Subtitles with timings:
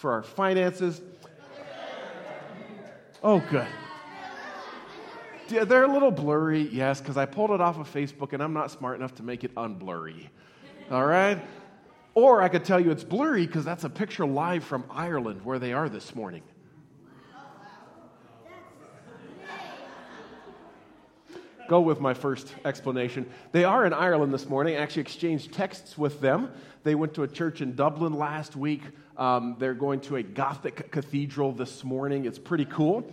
[0.00, 1.02] for our finances.
[3.22, 3.66] Oh, good.
[5.50, 8.54] Yeah, they're a little blurry, yes, because I pulled it off of Facebook and I'm
[8.54, 10.28] not smart enough to make it unblurry.
[10.90, 11.44] All right?
[12.14, 15.58] Or I could tell you it's blurry because that's a picture live from Ireland where
[15.58, 16.44] they are this morning.
[21.70, 23.30] Go with my first explanation.
[23.52, 24.74] They are in Ireland this morning.
[24.74, 26.50] I actually exchanged texts with them.
[26.82, 28.82] They went to a church in Dublin last week.
[29.16, 32.24] Um, they're going to a Gothic cathedral this morning.
[32.24, 33.08] It's pretty cool.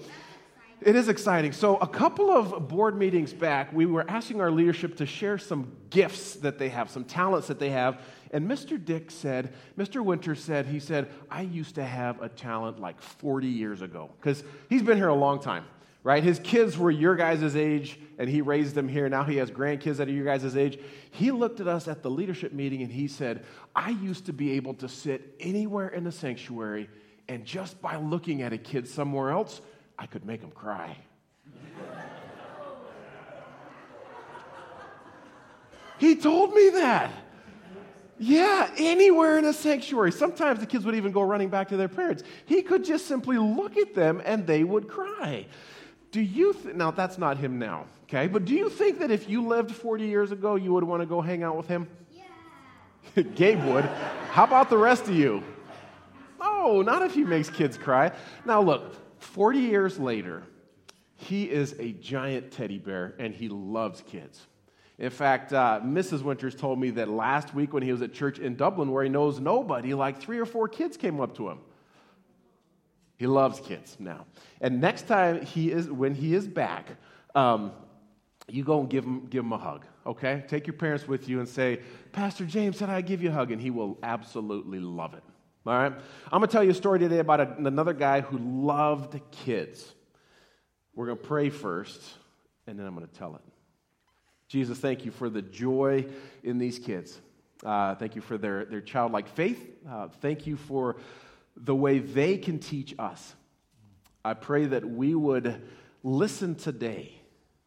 [0.81, 1.51] It is exciting.
[1.51, 5.71] So, a couple of board meetings back, we were asking our leadership to share some
[5.91, 8.01] gifts that they have, some talents that they have.
[8.31, 8.83] And Mr.
[8.83, 10.03] Dick said, Mr.
[10.03, 14.09] Winter said, he said, I used to have a talent like 40 years ago.
[14.19, 15.63] Because he's been here a long time,
[16.03, 16.23] right?
[16.23, 19.09] His kids were your guys' age, and he raised them here.
[19.09, 20.79] Now he has grandkids that are your guys' age.
[21.11, 23.43] He looked at us at the leadership meeting and he said,
[23.75, 26.89] I used to be able to sit anywhere in the sanctuary,
[27.27, 29.61] and just by looking at a kid somewhere else,
[29.99, 30.97] I could make him cry.
[35.99, 37.11] he told me that.
[38.19, 40.11] Yeah, anywhere in a sanctuary.
[40.11, 42.23] Sometimes the kids would even go running back to their parents.
[42.45, 45.45] He could just simply look at them and they would cry.
[46.17, 48.25] Do you th- now that's not him now, okay?
[48.25, 51.05] But do you think that if you lived 40 years ago, you would want to
[51.05, 51.87] go hang out with him?
[52.11, 53.21] Yeah.
[53.35, 53.85] Gabe would.
[54.31, 55.43] How about the rest of you?
[56.41, 58.13] Oh, not if he makes kids cry.
[58.47, 60.41] Now look, 40 years later,
[61.17, 64.47] he is a giant teddy bear and he loves kids.
[64.97, 66.23] In fact, uh, Mrs.
[66.23, 69.09] Winters told me that last week when he was at church in Dublin, where he
[69.11, 71.59] knows nobody, like three or four kids came up to him.
[73.17, 74.25] He loves kids now.
[74.61, 76.87] And next time he is, when he is back,
[77.35, 77.71] um,
[78.47, 80.45] you go and give him, give him a hug, okay?
[80.47, 83.51] Take your parents with you and say, Pastor James said I give you a hug,
[83.51, 85.23] and he will absolutely love it.
[85.65, 85.91] All right?
[86.31, 89.93] I'm going to tell you a story today about a, another guy who loved kids.
[90.95, 92.01] We're going to pray first,
[92.67, 93.41] and then I'm going to tell it.
[94.47, 96.05] Jesus, thank you for the joy
[96.43, 97.19] in these kids.
[97.65, 99.61] Uh, thank you for their, their childlike faith.
[99.89, 100.95] Uh, thank you for
[101.57, 103.35] the way they can teach us.
[104.23, 105.61] I pray that we would
[106.03, 107.13] listen today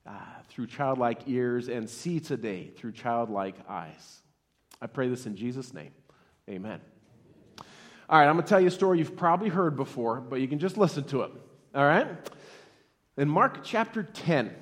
[0.07, 0.13] uh,
[0.49, 4.21] through childlike ears and see today through childlike eyes.
[4.81, 5.93] I pray this in Jesus' name.
[6.49, 6.81] Amen.
[8.09, 10.49] All right, I'm going to tell you a story you've probably heard before, but you
[10.49, 11.31] can just listen to it.
[11.75, 12.09] All right?
[13.17, 14.55] In Mark chapter 10,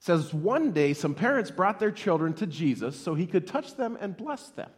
[0.00, 3.98] says one day some parents brought their children to Jesus so he could touch them
[4.00, 4.70] and bless them.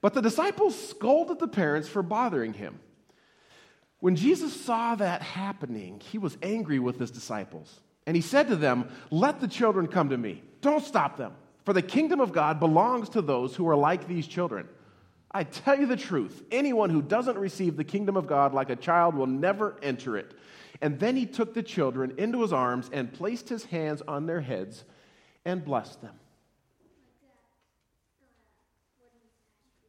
[0.00, 2.78] But the disciples scolded the parents for bothering him.
[4.00, 7.80] When Jesus saw that happening, he was angry with his disciples.
[8.06, 10.42] And he said to them, Let the children come to me.
[10.60, 11.32] Don't stop them,
[11.64, 14.68] for the kingdom of God belongs to those who are like these children.
[15.32, 18.76] I tell you the truth anyone who doesn't receive the kingdom of God like a
[18.76, 20.34] child will never enter it.
[20.80, 24.40] And then he took the children into his arms and placed his hands on their
[24.40, 24.84] heads
[25.44, 26.14] and blessed them.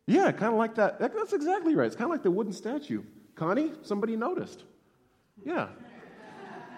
[0.08, 1.00] Yeah, kind of like that.
[1.00, 1.86] That's exactly right.
[1.86, 3.04] It's kind of like the wooden statue.
[3.36, 4.64] Connie, somebody noticed.
[5.46, 5.68] Yeah.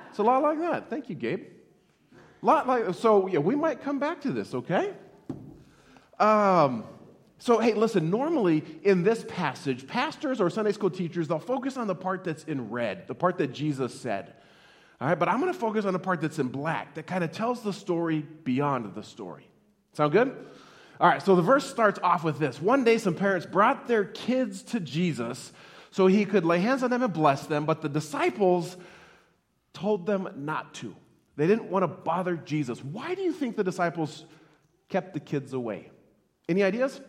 [0.09, 0.89] It's a lot like that.
[0.89, 1.45] Thank you, Gabe.
[2.41, 3.27] A lot like so.
[3.27, 4.53] Yeah, we might come back to this.
[4.53, 4.93] Okay.
[6.19, 6.83] Um,
[7.37, 11.87] so, hey, listen, normally in this passage, pastors or Sunday school teachers, they'll focus on
[11.87, 14.33] the part that's in red, the part that Jesus said.
[14.99, 17.23] All right, but I'm going to focus on the part that's in black that kind
[17.23, 19.47] of tells the story beyond the story.
[19.93, 20.35] Sound good?
[20.99, 22.61] All right, so the verse starts off with this.
[22.61, 25.53] One day, some parents brought their kids to Jesus
[25.91, 28.75] so he could lay hands on them and bless them, but the disciples
[29.73, 30.95] told them not to.
[31.37, 32.83] They didn't want to bother Jesus.
[32.83, 34.25] Why do you think the disciples
[34.89, 35.89] kept the kids away?
[36.49, 36.99] Any ideas?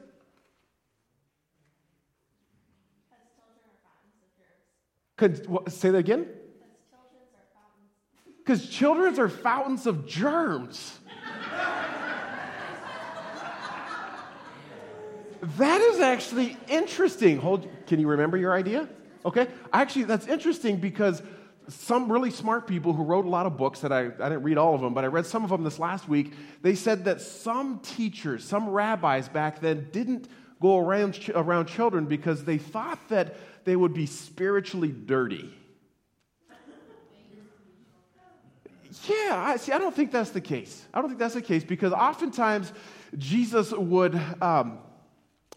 [5.16, 6.28] Could, what, say that again?
[8.38, 10.98] Because children are fountains of germs.
[15.42, 17.38] that is actually interesting.
[17.38, 18.88] Hold, can you remember your idea?
[19.24, 19.48] Okay.
[19.72, 21.22] Actually, that's interesting because
[21.68, 24.58] some really smart people who wrote a lot of books that I, I didn't read
[24.58, 26.32] all of them, but I read some of them this last week.
[26.62, 30.28] They said that some teachers, some rabbis back then didn't
[30.60, 35.54] go around, around children because they thought that they would be spiritually dirty.
[39.08, 40.84] Yeah, I, see, I don't think that's the case.
[40.92, 42.72] I don't think that's the case because oftentimes
[43.16, 44.78] Jesus would, um,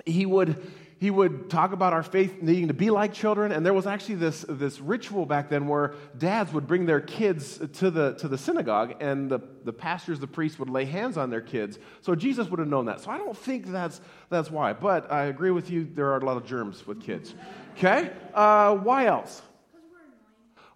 [0.06, 3.74] he would, he would talk about our faith needing to be like children, and there
[3.74, 8.14] was actually this, this ritual back then where dads would bring their kids to the,
[8.16, 11.80] to the synagogue, and the, the pastors, the priests, would lay hands on their kids.
[12.02, 13.02] So Jesus would have known that.
[13.02, 14.74] So I don't think that's, that's why.
[14.74, 17.34] But I agree with you, there are a lot of germs with kids.
[17.78, 18.12] Okay?
[18.34, 19.42] Uh, why else?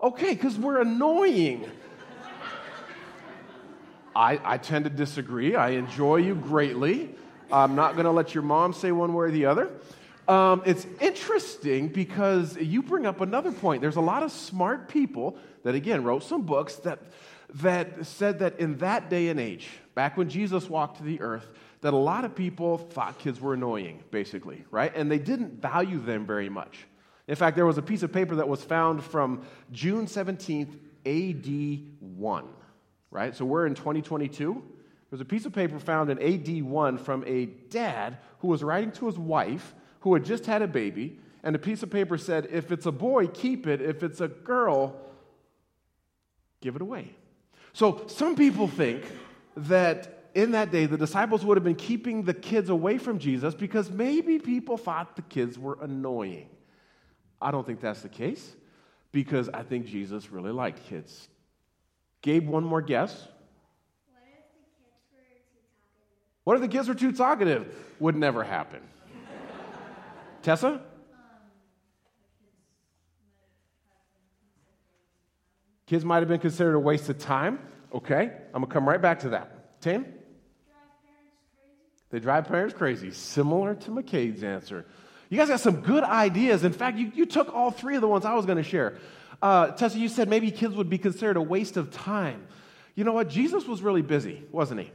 [0.02, 1.70] Okay, because we're annoying.
[4.16, 5.56] I, I tend to disagree.
[5.56, 7.16] I enjoy you greatly.
[7.52, 9.72] I'm not going to let your mom say one way or the other.
[10.28, 13.82] Um, it's interesting because you bring up another point.
[13.82, 17.00] There's a lot of smart people that, again, wrote some books that,
[17.56, 21.48] that said that in that day and age, back when Jesus walked to the earth,
[21.82, 24.92] that a lot of people thought kids were annoying, basically, right?
[24.96, 26.86] And they didn't value them very much.
[27.28, 30.74] In fact, there was a piece of paper that was found from June 17th,
[31.06, 32.48] AD 1,
[33.12, 33.36] right?
[33.36, 34.64] So we're in 2022.
[35.10, 38.92] There's a piece of paper found in AD 1 from a dad who was writing
[38.94, 42.48] to his wife who had just had a baby, and a piece of paper said,
[42.52, 43.82] If it's a boy, keep it.
[43.82, 44.96] If it's a girl,
[46.62, 47.16] give it away.
[47.74, 49.06] So some people think
[49.56, 53.56] that in that day, the disciples would have been keeping the kids away from Jesus
[53.56, 56.50] because maybe people thought the kids were annoying.
[57.42, 58.56] I don't think that's the case
[59.12, 61.28] because I think Jesus really liked kids.
[62.22, 63.28] Gabe, one more guess.
[66.48, 67.76] What if the kids were too talkative?
[68.00, 68.80] Would never happen.
[70.44, 70.80] Tessa?
[75.88, 77.60] Kids might have been considered a waste of time.
[77.94, 79.82] Okay, I'm gonna come right back to that.
[79.82, 80.06] Tane?
[82.12, 84.86] They drive parents crazy, similar to McCade's answer.
[85.28, 86.64] You guys got some good ideas.
[86.64, 89.00] In fact, you, you took all three of the ones I was to share.
[89.42, 92.48] Uh, Tessa, you said maybe kids would be considered a waste of time.
[92.96, 93.28] You know what?
[93.28, 94.92] Jesus was really busy, wasn't he?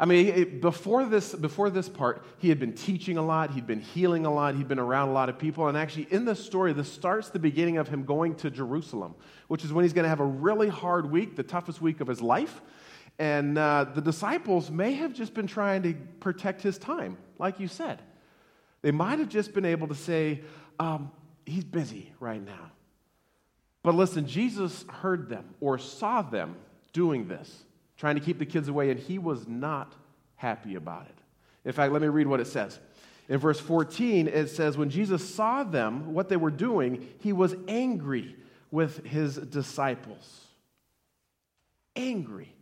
[0.00, 3.80] I mean, before, this, before this part, he had been teaching a lot, he'd been
[3.80, 5.66] healing a lot, he'd been around a lot of people.
[5.66, 9.16] And actually, in this story, this starts the beginning of him going to Jerusalem,
[9.48, 12.06] which is when he's going to have a really hard week, the toughest week of
[12.06, 12.60] his life.
[13.18, 17.66] And uh, the disciples may have just been trying to protect his time, like you
[17.66, 18.00] said.
[18.82, 20.42] They might have just been able to say,
[20.78, 21.10] um,
[21.44, 22.70] he's busy right now.
[23.82, 26.54] But listen, Jesus heard them or saw them
[26.92, 27.64] doing this
[27.98, 29.92] trying to keep the kids away, and he was not
[30.36, 31.18] happy about it.
[31.64, 32.78] In fact, let me read what it says.
[33.28, 37.54] In verse 14, it says, When Jesus saw them, what they were doing, he was
[37.66, 38.36] angry
[38.70, 40.46] with his disciples.
[41.94, 42.54] Angry.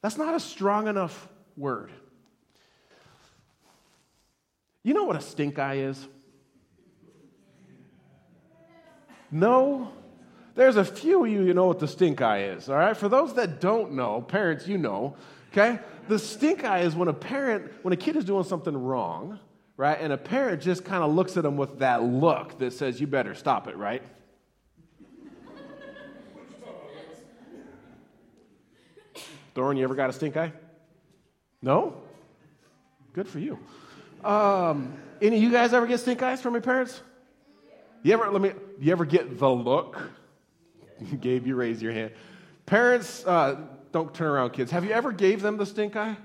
[0.00, 1.92] That's not a strong enough word.
[4.82, 6.08] You know what a stink eye is?
[9.30, 9.92] No?
[10.54, 12.96] There's a few of you you know what the stink eye is, all right?
[12.96, 15.16] For those that don't know, parents, you know,
[15.50, 15.78] okay?
[16.08, 19.38] The stink eye is when a parent, when a kid is doing something wrong,
[19.76, 19.98] right?
[19.98, 23.06] And a parent just kind of looks at them with that look that says, you
[23.06, 24.02] better stop it, right?
[29.54, 30.52] Thorin, you ever got a stink eye?
[31.60, 31.94] No?
[33.12, 33.58] Good for you.
[34.24, 37.02] Um, any of you guys ever get stink eyes from your parents?
[38.02, 39.98] You ever, let me, you ever get the look?
[41.20, 42.12] Gabe, you raise your hand.
[42.66, 43.60] Parents, uh,
[43.92, 44.70] don't turn around, kids.
[44.70, 46.16] Have you ever gave them the stink eye?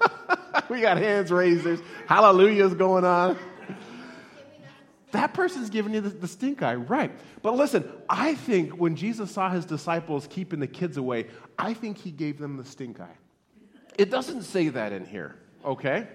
[0.68, 1.64] we got hands raised.
[1.64, 3.36] There's hallelujahs going on.
[5.12, 7.12] That person's giving you the, the, stink eye, right.
[7.42, 11.26] But listen, I think when Jesus saw his disciples keeping the kids away,
[11.58, 13.16] I think he gave them the stink eye.
[13.98, 15.36] It doesn't say that in here,
[15.66, 16.08] okay?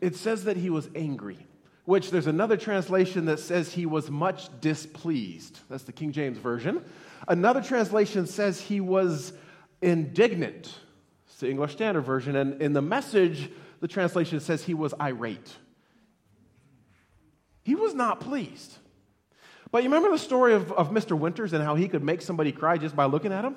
[0.00, 1.44] It says that he was angry
[1.84, 5.58] which there's another translation that says he was much displeased.
[5.68, 6.84] That's the King James Version.
[7.26, 9.32] Another translation says he was
[9.80, 10.72] indignant.
[11.26, 12.36] It's the English Standard Version.
[12.36, 15.56] And in the message, the translation says he was irate.
[17.64, 18.76] He was not pleased.
[19.70, 21.18] But you remember the story of, of Mr.
[21.18, 23.56] Winters and how he could make somebody cry just by looking at him?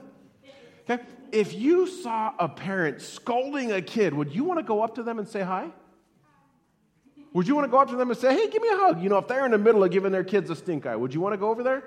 [0.89, 1.03] Okay?
[1.31, 5.03] If you saw a parent scolding a kid, would you want to go up to
[5.03, 5.69] them and say hi?
[7.35, 9.03] Would you want to go up to them and say, hey, give me a hug?
[9.03, 11.13] You know, if they're in the middle of giving their kids a stink eye, would
[11.13, 11.83] you want to go over there?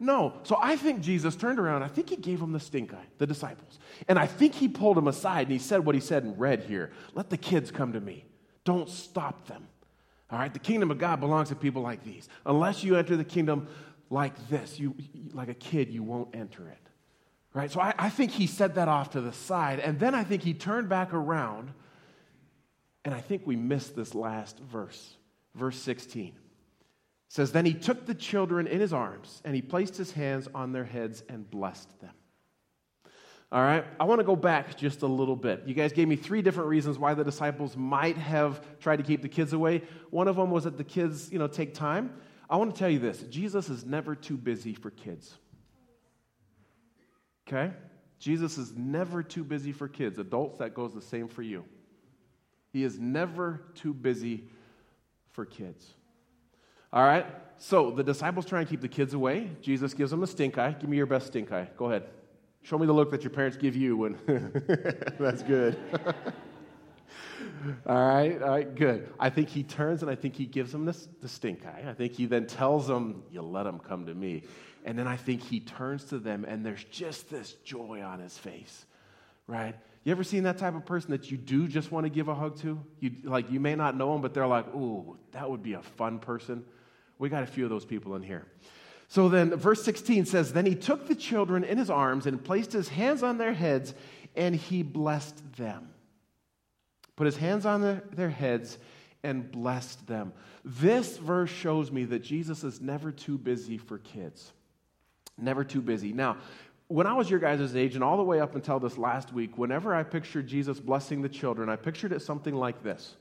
[0.00, 0.32] No.
[0.44, 1.82] So I think Jesus turned around.
[1.82, 3.78] I think he gave them the stink eye, the disciples.
[4.08, 6.62] And I think he pulled them aside and he said what he said in red
[6.62, 8.24] here Let the kids come to me.
[8.64, 9.68] Don't stop them.
[10.30, 10.50] All right?
[10.50, 12.30] The kingdom of God belongs to people like these.
[12.46, 13.68] Unless you enter the kingdom
[14.08, 14.94] like this, you,
[15.34, 16.78] like a kid, you won't enter it.
[17.52, 17.70] Right?
[17.70, 19.80] So I, I think he said that off to the side.
[19.80, 21.74] And then I think he turned back around
[23.04, 25.14] and I think we missed this last verse,
[25.54, 26.28] verse 16.
[26.28, 26.34] It
[27.28, 30.72] says, Then he took the children in his arms, and he placed his hands on
[30.72, 32.14] their heads and blessed them.
[33.50, 35.64] All right, I want to go back just a little bit.
[35.66, 39.20] You guys gave me three different reasons why the disciples might have tried to keep
[39.20, 39.82] the kids away.
[40.08, 42.14] One of them was that the kids, you know, take time.
[42.48, 45.34] I want to tell you this Jesus is never too busy for kids.
[47.46, 47.74] Okay?
[48.18, 50.18] Jesus is never too busy for kids.
[50.18, 51.64] Adults, that goes the same for you.
[52.72, 54.44] He is never too busy
[55.30, 55.86] for kids.
[56.92, 57.26] All right?
[57.58, 59.50] So the disciples try and keep the kids away.
[59.60, 60.74] Jesus gives them a stink eye.
[60.78, 61.68] Give me your best stink eye.
[61.76, 62.04] Go ahead.
[62.62, 64.18] Show me the look that your parents give you when.
[65.18, 65.76] That's good.
[67.86, 69.12] all right, all right, good.
[69.18, 71.84] I think he turns and I think he gives them this, the stink eye.
[71.88, 74.44] I think he then tells them, You let them come to me.
[74.84, 78.36] And then I think he turns to them and there's just this joy on his
[78.36, 78.86] face,
[79.46, 79.76] right?
[80.04, 82.34] You ever seen that type of person that you do just want to give a
[82.34, 82.80] hug to?
[82.98, 85.82] You, like, you may not know them, but they're like, Ooh, that would be a
[85.82, 86.64] fun person.
[87.18, 88.46] We got a few of those people in here.
[89.06, 92.72] So then, verse 16 says, Then he took the children in his arms and placed
[92.72, 93.94] his hands on their heads,
[94.34, 95.90] and he blessed them.
[97.14, 98.78] Put his hands on their, their heads
[99.22, 100.32] and blessed them.
[100.64, 104.52] This verse shows me that Jesus is never too busy for kids.
[105.38, 106.12] Never too busy.
[106.12, 106.38] Now,
[106.92, 109.56] when I was your guys' age, and all the way up until this last week,
[109.56, 113.16] whenever I pictured Jesus blessing the children, I pictured it something like this.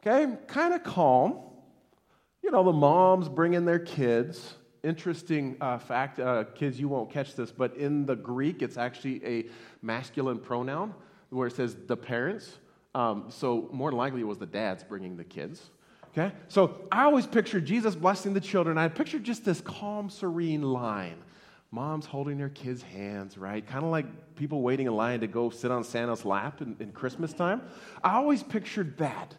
[0.00, 1.38] Okay, kind of calm,
[2.42, 4.54] you know, the moms bringing their kids.
[4.84, 9.24] Interesting uh, fact, uh, kids, you won't catch this, but in the Greek, it's actually
[9.24, 9.46] a
[9.80, 10.94] masculine pronoun
[11.30, 12.58] where it says the parents.
[12.94, 15.70] Um, so more than likely, it was the dads bringing the kids.
[16.10, 16.32] Okay?
[16.48, 18.76] So I always pictured Jesus blessing the children.
[18.76, 21.16] I pictured just this calm, serene line.
[21.70, 23.66] Moms holding their kids' hands, right?
[23.66, 26.92] Kind of like people waiting in line to go sit on Santa's lap in, in
[26.92, 27.62] Christmas time.
[28.02, 29.34] I always pictured that.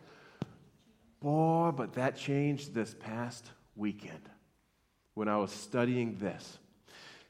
[1.21, 4.29] Boy, but that changed this past weekend
[5.15, 6.59] when I was studying this.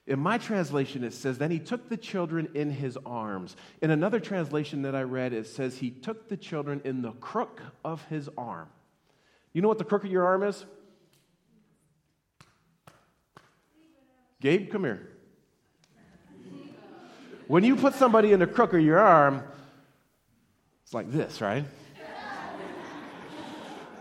[0.05, 3.55] In my translation, it says, Then he took the children in his arms.
[3.81, 7.61] In another translation that I read, it says, He took the children in the crook
[7.85, 8.67] of his arm.
[9.53, 10.65] You know what the crook of your arm is?
[14.41, 15.09] Gabe, come here.
[17.47, 19.43] When you put somebody in the crook of your arm,
[20.83, 21.65] it's like this, right?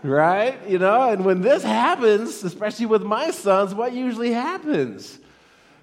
[0.03, 0.69] right?
[0.69, 5.19] You know, and when this happens, especially with my sons, what usually happens?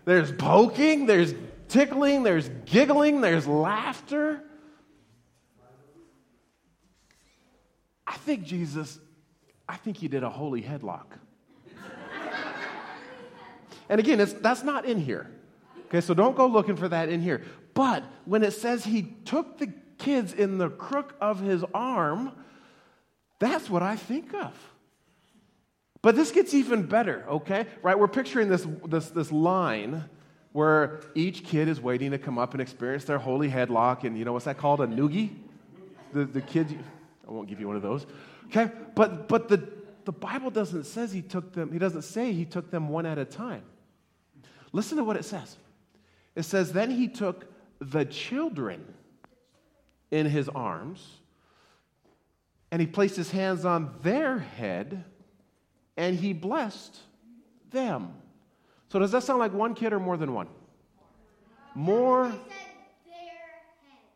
[0.05, 1.35] There's poking, there's
[1.69, 4.43] tickling, there's giggling, there's laughter.
[8.07, 8.99] I think Jesus,
[9.69, 11.19] I think he did a holy headlock.
[13.89, 15.31] And again, that's not in here.
[15.87, 17.43] Okay, so don't go looking for that in here.
[17.75, 22.33] But when it says he took the kids in the crook of his arm,
[23.39, 24.55] that's what I think of.
[26.03, 27.67] But this gets even better, okay?
[27.83, 27.99] Right?
[27.99, 30.05] We're picturing this, this, this line
[30.53, 34.05] where each kid is waiting to come up and experience their holy headlock.
[34.05, 34.81] And you know what's that called?
[34.81, 35.31] A noogie?
[36.13, 36.79] The, the kid,
[37.27, 38.07] I won't give you one of those.
[38.47, 38.71] Okay?
[38.95, 39.69] But, but the,
[40.05, 43.19] the Bible doesn't says he took them, he doesn't say he took them one at
[43.19, 43.63] a time.
[44.73, 45.57] Listen to what it says.
[46.35, 47.47] It says, Then he took
[47.81, 48.95] the children
[50.11, 51.19] in his arms
[52.71, 55.05] and he placed his hands on their head
[55.97, 56.99] and he blessed
[57.71, 58.15] them.
[58.89, 60.49] So, does that sound like one kid or more than one?
[61.75, 62.33] More.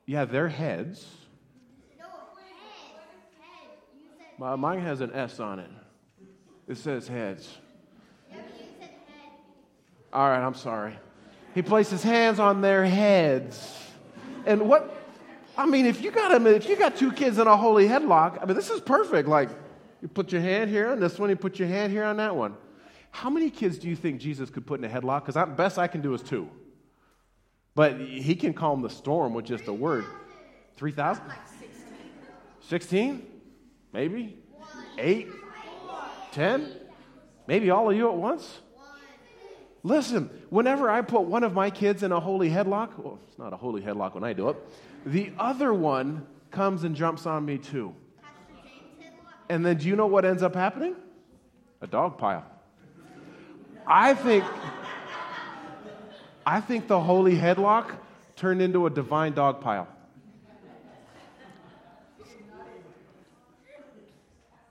[0.06, 1.06] Yeah, their heads.
[4.38, 5.70] No, Mine has an S on it.
[6.66, 7.58] It says heads.
[10.12, 10.98] All right, I'm sorry.
[11.54, 13.76] He placed his hands on their heads.
[14.46, 14.96] And what
[15.56, 18.46] I mean, if you got if you got two kids in a holy headlock, I
[18.46, 19.28] mean, this is perfect.
[19.28, 19.50] Like,
[20.00, 22.34] you put your hand here on this one, you put your hand here on that
[22.34, 22.54] one.
[23.10, 25.26] How many kids do you think Jesus could put in a headlock?
[25.26, 26.48] Because the best I can do is two.
[27.74, 30.04] But he can calm the storm with just a word.
[30.76, 31.24] 3,000?
[32.60, 33.26] 16?
[33.92, 34.38] Maybe?
[34.96, 35.28] 8?
[36.32, 36.72] 10?
[37.46, 38.60] Maybe all of you at once?
[39.82, 43.52] Listen, whenever I put one of my kids in a holy headlock, well, it's not
[43.52, 44.56] a holy headlock when I do it,
[45.06, 47.94] the other one comes and jumps on me too.
[49.48, 50.94] And then do you know what ends up happening?
[51.80, 52.44] A dog pile.
[53.86, 54.44] I think
[56.46, 57.96] I think the holy headlock
[58.36, 59.88] turned into a divine dog pile.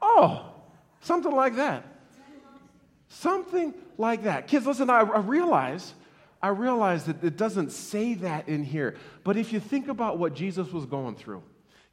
[0.01, 0.53] Oh,
[1.01, 1.85] something like that.
[3.19, 4.47] Something like that.
[4.47, 5.93] Kids, listen, I, I realize
[6.41, 8.95] I realize that it doesn't say that in here.
[9.25, 11.43] But if you think about what Jesus was going through,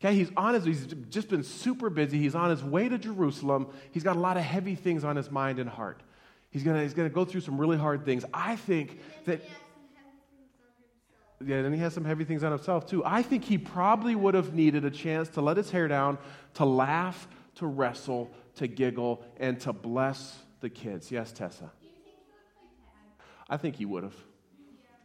[0.00, 2.18] okay, he's on his, he's just been super busy.
[2.18, 3.66] He's on his way to Jerusalem.
[3.90, 6.00] He's got a lot of heavy things on his mind and heart.
[6.50, 8.25] He's gonna, he's gonna go through some really hard things.
[8.33, 9.40] I think that.
[11.45, 13.04] Yeah, and he has some heavy things on himself too.
[13.04, 16.18] I think he probably would have needed a chance to let his hair down,
[16.54, 21.10] to laugh, to wrestle, to giggle, and to bless the kids.
[21.10, 21.70] Yes, Tessa?
[23.48, 24.16] I think he would have.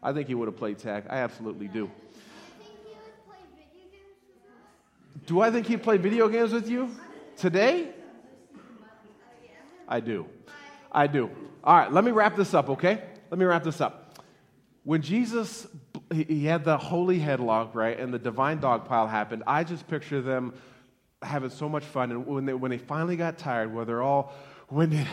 [0.04, 1.06] I think he would have played tag.
[1.10, 1.90] I absolutely do.
[5.28, 6.90] Do I think he'd play video games with you?
[7.38, 7.90] Today?
[9.88, 10.26] I do.
[10.92, 11.30] I do.
[11.64, 13.04] All right, let me wrap this up, okay?
[13.30, 14.18] Let me wrap this up.
[14.84, 15.68] When Jesus,
[16.12, 20.22] he had the holy headlock, right, and the divine dog pile happened, I just picture
[20.22, 20.54] them
[21.22, 22.10] having so much fun.
[22.10, 24.34] And when they, when they finally got tired, where they're all
[24.72, 25.08] winded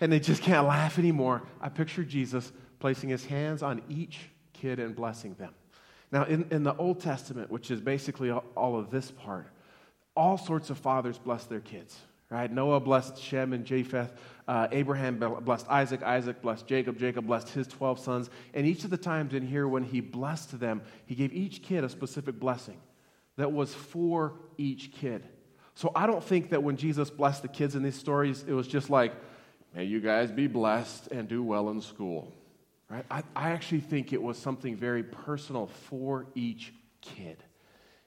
[0.00, 4.20] and they just can't laugh anymore, I picture Jesus placing his hands on each
[4.52, 5.54] kid and blessing them.
[6.10, 9.48] Now, in, in the Old Testament, which is basically all of this part,
[10.16, 11.96] all sorts of fathers bless their kids,
[12.30, 12.50] right?
[12.50, 14.12] Noah blessed Shem and Japheth.
[14.46, 16.02] Uh, Abraham blessed Isaac.
[16.02, 16.98] Isaac blessed Jacob.
[16.98, 18.30] Jacob blessed his 12 sons.
[18.54, 21.84] And each of the times in here when he blessed them, he gave each kid
[21.84, 22.78] a specific blessing
[23.36, 25.24] that was for each kid.
[25.74, 28.66] So I don't think that when Jesus blessed the kids in these stories, it was
[28.66, 29.12] just like,
[29.78, 32.32] may you guys be blessed and do well in school.
[32.90, 33.04] Right?
[33.08, 37.44] I, I actually think it was something very personal for each kid.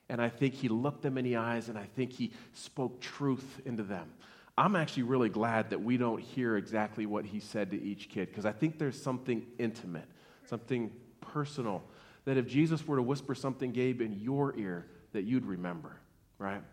[0.10, 3.62] And I think he looked them in the eyes and I think he spoke truth
[3.64, 4.12] into them.
[4.58, 8.28] I'm actually really glad that we don't hear exactly what he said to each kid
[8.28, 10.10] because I think there's something intimate,
[10.48, 11.84] something personal
[12.26, 15.96] that if Jesus were to whisper something, Gabe, in your ear, that you'd remember,
[16.38, 16.64] right?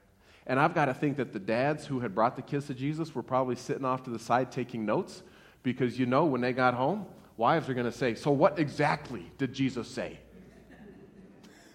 [0.48, 3.14] And I've got to think that the dads who had brought the kids to Jesus
[3.14, 5.22] were probably sitting off to the side taking notes
[5.62, 9.30] because you know when they got home, wives are going to say, So, what exactly
[9.36, 10.18] did Jesus say?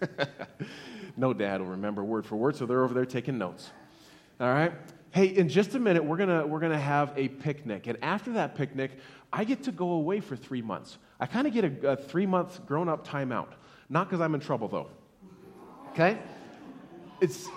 [1.16, 3.70] no dad will remember word for word, so they're over there taking notes.
[4.40, 4.72] All right?
[5.12, 7.86] Hey, in just a minute, we're gonna, we're gonna have a picnic.
[7.86, 8.98] And after that picnic,
[9.32, 10.98] I get to go away for three months.
[11.20, 13.50] I kind of get a, a three month grown up timeout.
[13.88, 14.90] Not because I'm in trouble, though.
[15.92, 16.18] Okay?
[17.20, 17.48] It's.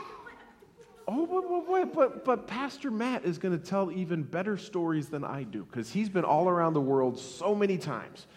[1.10, 5.24] Oh, but, but, but, but Pastor Matt is going to tell even better stories than
[5.24, 8.28] I do because he's been all around the world so many times.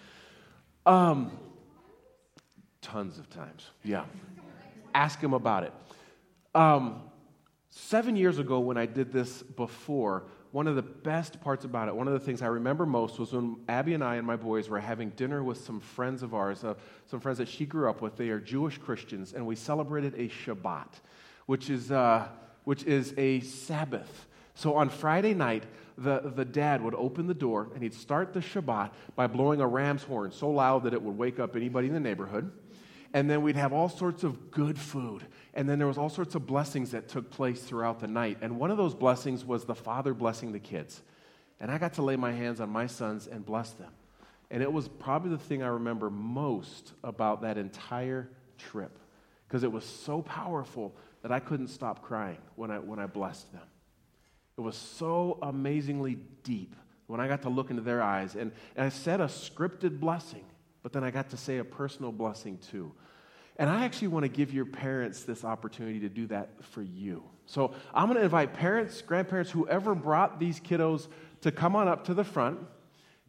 [0.87, 1.33] Um,
[2.81, 3.67] tons of times.
[3.83, 4.05] Yeah.
[4.95, 5.73] Ask him about it.
[6.55, 7.03] Um,
[7.71, 11.95] seven years ago, when I did this before, one of the best parts about it,
[11.95, 14.69] one of the things I remember most was when Abby and I and my boys
[14.69, 16.75] were having dinner with some friends of ours, uh,
[17.07, 18.17] some friends that she grew up with.
[18.17, 21.01] They are Jewish Christians, and we celebrated a Shabbat,
[21.47, 21.91] which is.
[21.91, 22.29] Uh,
[22.65, 24.27] which is a Sabbath.
[24.55, 25.65] So on Friday night,
[25.97, 29.67] the, the dad would open the door and he'd start the Shabbat by blowing a
[29.67, 32.51] ram's horn so loud that it would wake up anybody in the neighborhood.
[33.13, 35.25] And then we'd have all sorts of good food.
[35.53, 38.39] And then there was all sorts of blessings that took place throughout the night.
[38.41, 41.03] And one of those blessings was the father blessing the kids.
[41.59, 43.91] And I got to lay my hands on my sons and bless them.
[44.51, 48.97] And it was probably the thing I remember most about that entire trip
[49.47, 53.53] because it was so powerful that I couldn't stop crying when I, when I blessed
[53.53, 53.63] them.
[54.57, 56.75] It was so amazingly deep
[57.07, 58.35] when I got to look into their eyes.
[58.35, 60.45] And, and I said a scripted blessing,
[60.83, 62.93] but then I got to say a personal blessing too.
[63.57, 67.23] And I actually want to give your parents this opportunity to do that for you.
[67.47, 71.09] So I'm going to invite parents, grandparents, whoever brought these kiddos
[71.43, 72.59] to come on up to the front.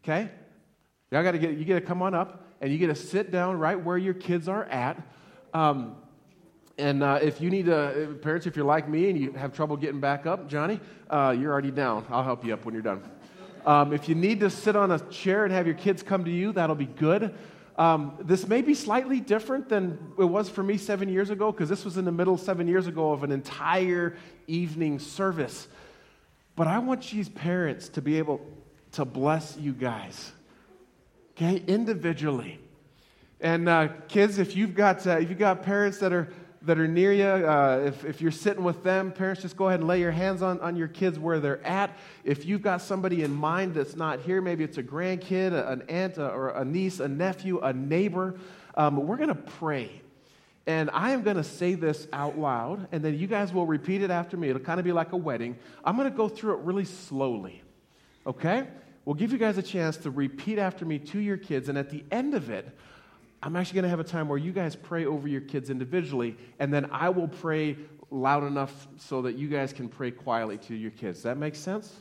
[0.04, 0.30] Okay?
[1.10, 3.32] Y'all got to get, you get to come on up and you get to sit
[3.32, 5.02] down right where your kids are at.
[5.54, 5.98] Um,
[6.78, 9.78] and uh, if you need to, parents, if you're like me and you have trouble
[9.78, 10.80] getting back up, Johnny,
[11.10, 12.06] uh, you're already down.
[12.10, 13.04] I'll help you up when you're done.
[13.66, 16.32] Um, if you need to sit on a chair and have your kids come to
[16.32, 17.36] you, that'll be good.
[17.78, 21.70] Um, this may be slightly different than it was for me seven years ago, because
[21.70, 24.16] this was in the middle seven years ago of an entire
[24.48, 25.68] evening service.
[26.56, 28.42] But I want these parents to be able
[28.94, 30.32] to bless you guys,
[31.32, 32.60] okay, individually.
[33.40, 36.28] And uh, kids, if you've got uh, if you've got parents that are
[36.64, 39.80] that are near you, uh, if, if you're sitting with them, parents, just go ahead
[39.80, 41.98] and lay your hands on, on your kids where they're at.
[42.24, 46.20] If you've got somebody in mind that's not here, maybe it's a grandkid, an aunt,
[46.20, 48.36] or a niece, a nephew, a neighbor,
[48.76, 50.02] um, we're going to pray.
[50.68, 54.04] And I am going to say this out loud, and then you guys will repeat
[54.04, 54.50] it after me.
[54.50, 55.58] It'll kind of be like a wedding.
[55.84, 57.64] I'm going to go through it really slowly,
[58.28, 58.68] okay?
[59.04, 61.90] We'll give you guys a chance to repeat after me to your kids, and at
[61.90, 62.70] the end of it,
[63.44, 66.38] I'm actually going to have a time where you guys pray over your kids individually,
[66.60, 67.78] and then I will pray
[68.12, 71.20] loud enough so that you guys can pray quietly to your kids.
[71.20, 71.92] Does that make sense?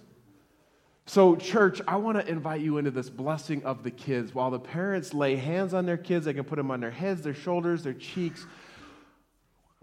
[1.07, 4.35] So, church, I want to invite you into this blessing of the kids.
[4.35, 7.23] While the parents lay hands on their kids, they can put them on their heads,
[7.23, 8.47] their shoulders, their cheeks.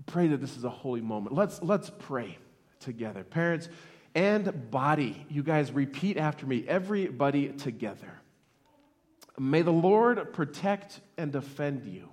[0.06, 1.36] Pray that this is a holy moment.
[1.36, 2.38] Let's, let's pray
[2.80, 3.24] together.
[3.24, 3.68] Parents
[4.16, 8.22] and body, you guys repeat after me, everybody together.
[9.40, 12.10] May the Lord protect and defend you.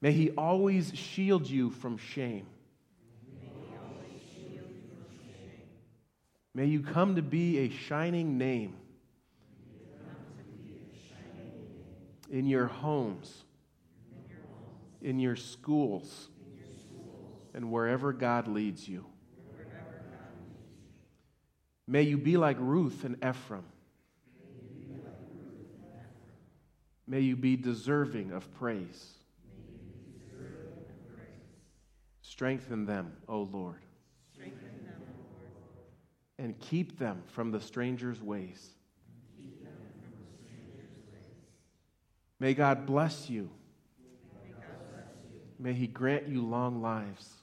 [0.00, 2.46] May he always shield you from shame.
[6.54, 8.74] May you come to be a shining name
[12.30, 13.44] in your homes,
[15.00, 16.28] in your schools,
[17.54, 19.06] and wherever God leads you.
[21.86, 23.64] May you be like Ruth and Ephraim.
[27.06, 29.14] May you be deserving of praise.
[32.22, 33.82] Strengthen them, O Lord.
[36.38, 38.70] And keep them from the stranger's ways.
[42.40, 43.50] May God bless you.
[45.58, 47.41] May He grant you long lives.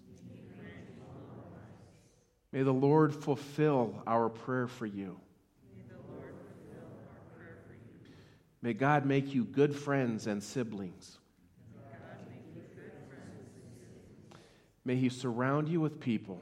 [2.51, 5.19] May the Lord fulfill our prayer for you.
[8.61, 11.17] May God make you good friends and siblings.
[14.83, 16.41] May He surround you with people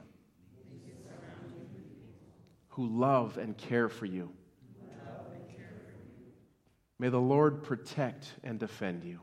[2.70, 4.30] who love and care for you.
[6.98, 9.20] May the Lord protect and defend you.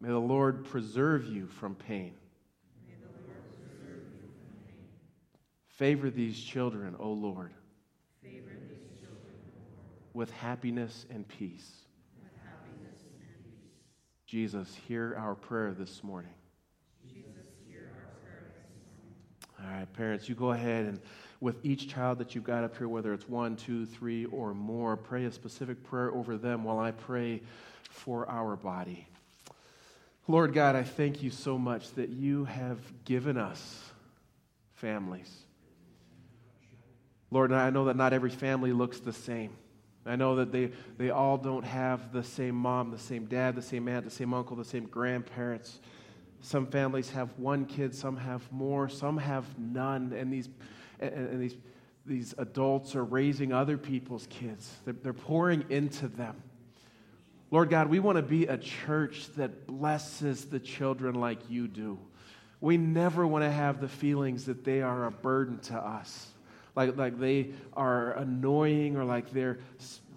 [0.00, 2.14] May the Lord preserve you from pain.
[5.80, 7.52] Favor these children, O Lord,
[8.22, 10.12] Favor these children, o Lord.
[10.12, 11.70] with happiness with happiness and peace.
[14.26, 16.34] Jesus, hear our prayer this morning.
[19.58, 21.00] All right, parents, you go ahead and
[21.40, 24.98] with each child that you've got up here, whether it's one, two, three, or more,
[24.98, 27.40] pray a specific prayer over them while I pray
[27.88, 29.06] for our body.
[30.28, 33.82] Lord God, I thank you so much that you have given us
[34.74, 35.44] families.
[37.30, 39.56] Lord, I know that not every family looks the same.
[40.06, 43.62] I know that they, they all don't have the same mom, the same dad, the
[43.62, 45.78] same aunt, the same uncle, the same grandparents.
[46.40, 50.12] Some families have one kid, some have more, some have none.
[50.16, 50.48] And these,
[50.98, 51.56] and, and these,
[52.06, 56.42] these adults are raising other people's kids, they're, they're pouring into them.
[57.52, 61.98] Lord God, we want to be a church that blesses the children like you do.
[62.60, 66.28] We never want to have the feelings that they are a burden to us,
[66.76, 69.58] like, like they are annoying or like they're,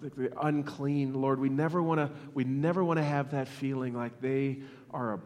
[0.02, 1.14] like they're unclean.
[1.14, 4.58] Lord, we never want to we never want to have that feeling like they
[4.90, 5.20] are a